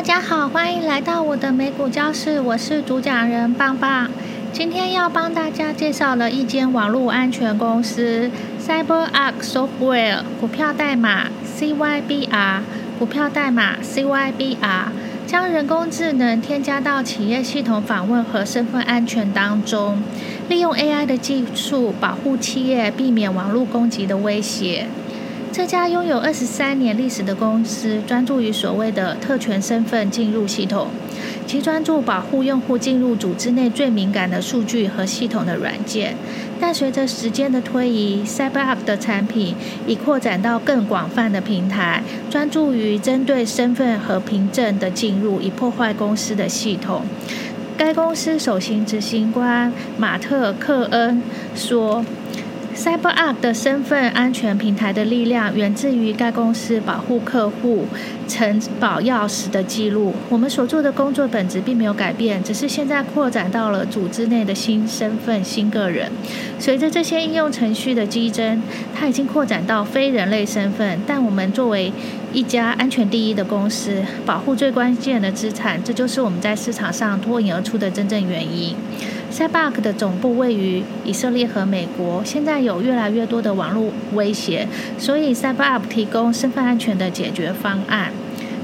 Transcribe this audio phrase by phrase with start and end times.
[0.00, 4.10] 大家好，欢迎来到我的美股教室，我是主讲人棒棒。
[4.50, 8.30] 今天要帮大家介绍了一间网络安全公司
[8.66, 12.60] CyberArk Software，股票代码 CYBR，
[12.98, 14.84] 股票代码 CYBR，
[15.26, 20.02] 将人工智能添加到企业系统访问和身份安全当中，
[20.48, 24.86] 利用 AI 的技术保护企业，避免网络攻击的威胁。
[25.52, 30.86] 这家拥有二十三年历史的公司，专注于所谓的特权身份进入系统，
[31.44, 36.14] 其专注保护用户进入组织内最敏感的数据和系统的软件。
[36.60, 39.56] 但随着时间的推移，CyberUp 的产品
[39.88, 47.02] 已扩展到更广泛的平台，专注于针对身份和凭证的进入，以破坏公司的系统。
[47.76, 51.20] 该公司首席执行官马特·克恩
[51.56, 52.04] 说。
[52.74, 57.86] CyberArk 的身份安全平台的力量源自于该公司保护客户
[58.28, 60.14] 承保钥匙的记录。
[60.28, 66.10] 我们所做的工作本质并没有改变，只是现在扩展到了组织内的新身份、新个人。
[66.58, 68.62] 随着这些应用程序的激增，
[68.94, 71.00] 它已经扩展到非人类身份。
[71.06, 71.92] 但我们作为
[72.32, 78.76] 一家安全第一的公司，保护最关键的资产，这就是我们在市场上脱颖而出的真正原因。
[79.30, 84.66] CyberArk 的总部位于以色列和美国，现在有越来越多的网络威胁，
[84.98, 88.12] 所以 CyberArk 提供身份安全的解决方案。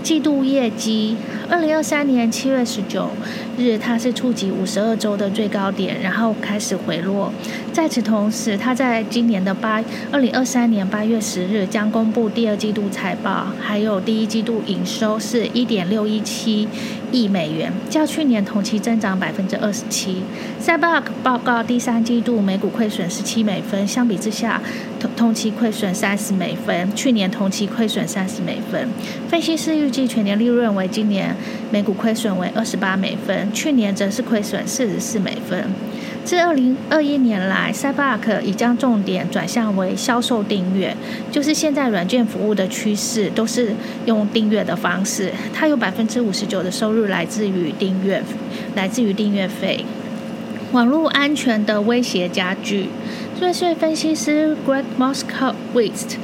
[0.02, 1.16] 季度业绩，
[1.48, 3.08] 二零二三年七月十九
[3.56, 7.32] 日，它是触及五十二周的最高点，然后开始回落。
[7.72, 16.66] 在此同时，它在今年的八二零二三年八月十日将公布第二季度财报，还有第一季度营收是一点六一七
[17.12, 20.22] 亿美元，较去年同期增长百分之二十七
[20.58, 24.60] 三报告第三季度每股亏损十七美分，相比之下
[24.98, 28.88] 同同期亏损三十美分，去年同期亏损三十美分。
[29.28, 31.35] 分析师预计全年利润为今年
[31.70, 35.64] 每股亏损为二十八美分，去年则是亏损四十四美分。
[36.24, 40.96] 自二零二一年来，CyberArk 已将重点转向为销售订阅，
[41.30, 43.72] 就是现在软件服务的趋势都是
[44.06, 45.30] 用订阅的方式。
[45.54, 48.20] 它有百分之五十九的收入来自于订阅，
[48.74, 49.84] 来自于订阅费。
[50.72, 52.88] 网络安全的威胁加剧。
[53.40, 56.16] 瑞穗分析师 Greg Moskowitz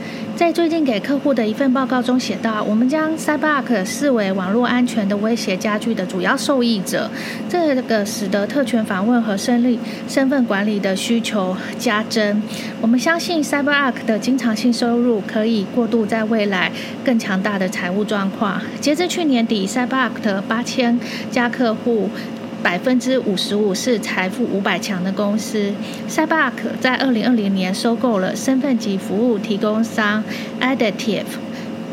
[0.43, 7.09] 在最近给客户的一份报告中写道：“我们将 CyberArk 视为网络安全的威胁加剧的主要受益者，
[7.49, 12.43] 这个使得特权访问和身力身份管理的需求加增。
[12.81, 16.73] 我们相信 CyberArk 的经常性收入可以过渡在未来
[17.05, 18.61] 更强大的财务状况。
[18.81, 20.99] 截至去年底，CyberArk 的八千
[21.31, 22.11] 家客户。”
[22.63, 25.73] 百分之五十五是财富五百强的公司。
[26.09, 30.23] CyberArk 在二零二零年收购了身份级服务提供商
[30.61, 31.25] Additive，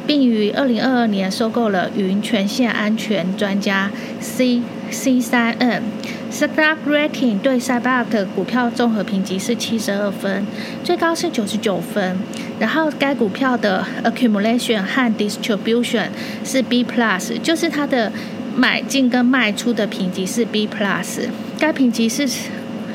[0.05, 5.83] 并于二零二二年收购了云权限安全专家 C C 三 N。
[6.31, 10.45] Stock Rating 对 CyberArk 股票综合评级是七十二分，
[10.83, 12.17] 最高是九十九分。
[12.59, 16.09] 然后该股票的 Accumulation 和 Distribution
[16.45, 18.11] 是 B Plus，就是它的。
[18.55, 21.27] 买进跟卖出的评级是 B plus，
[21.59, 22.27] 该评级是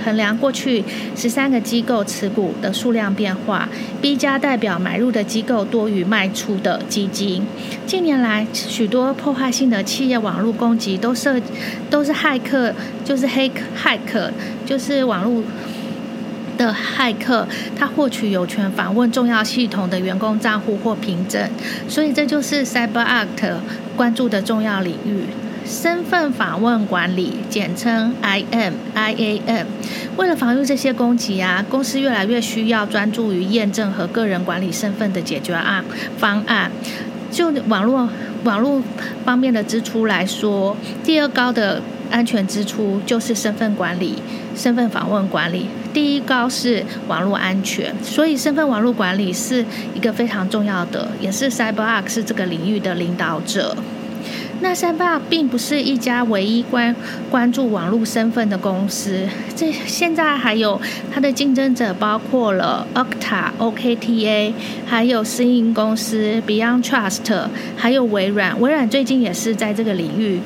[0.04, 0.84] 衡量过去
[1.16, 3.68] 十三个机构持股的数量变化
[4.02, 7.46] ，B 加代表买入的机构多于卖出的基金。
[7.86, 11.40] 近年来，许多破坏性的企业网络攻击都涉
[11.88, 13.50] 都是骇客，就是黑
[13.82, 14.30] 骇客，
[14.66, 15.42] 就是网络
[16.58, 21.48] 的骇客，他获取有权访问重要系统的员工账户或凭证，
[21.88, 23.54] 所以这就是 CyberArk
[23.96, 25.24] 关注的重要领域。
[25.64, 29.64] 身份访问管理，简称 IM，IAM。
[30.16, 35.84] 为了防御这些攻击啊，公司越来越需要专注于验证和个人管理身份的解决案
[36.18, 36.70] 方案。
[37.30, 38.08] 就网络
[38.44, 38.80] 网络
[39.24, 44.22] 方面的支出来说，第二高的安全支出就是身份管理、
[44.54, 45.66] 身份访问管理。
[45.92, 49.64] 第一高是网络安全，所以身份网络管理是
[49.94, 53.76] 一个非常重要的，也是 CyberArk 是这个领域的领导者。
[54.60, 56.94] 那三八并不是一家唯一关
[57.30, 60.80] 关注网络身份的公司，这现在还有
[61.12, 64.52] 它的竞争者，包括了 Okta、OKTA，
[64.86, 68.58] 还有私营公司 Beyond Trust，还有微软。
[68.60, 70.40] 微软最近也是在这个领域。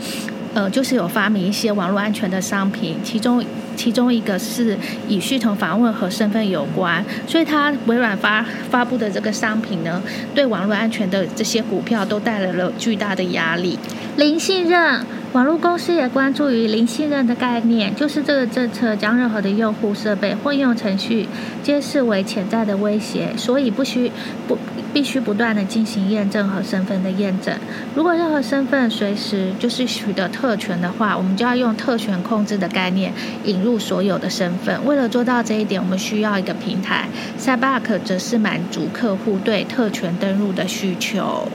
[0.55, 3.45] 呃，就是有发明一些网络安全的商品，其中
[3.77, 10.03] 其中一个是以系统访问和身份有关，所以它微软发发布的这个商品呢，
[10.35, 13.79] 对网络安全的这些股票都带来了巨大的压力。
[14.17, 15.05] 零信任。
[15.39, 21.29] 网络公司也关注于零信任的概念，就是这个政策将任何的用户设备或应用程序
[21.63, 24.11] 皆视为潜在的威胁，所以不需
[24.49, 24.59] 不
[24.93, 27.57] 必须不断的进行验证和身份的验证。
[27.95, 33.13] 如果任何身份随时就是取得特权的话，我们就要用特权控制的概念
[33.45, 34.85] 引入所有的身份。
[34.85, 37.09] 为了做到这一点，我们需要一个平台。
[37.39, 41.47] Cyberark 则是满足客户对特权登录的需求。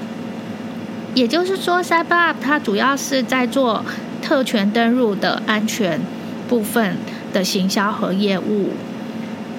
[1.13, 3.86] 也就是说，CyberUp 它主要是在做
[4.21, 6.01] 特权登入的安全
[6.50, 6.98] 部分
[7.31, 8.71] 的行销和业务。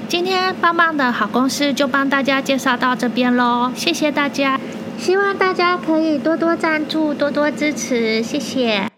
[0.09, 4.61] 今天棒棒的好公司就帮大家介绍到这边喽，谢谢大家，
[4.99, 8.94] 希望大家可以多多赞助，多多支持，谢谢。